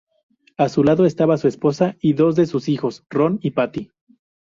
[0.57, 3.91] A su lado estaba su esposa y dos de sus hijos, Ron y Patti.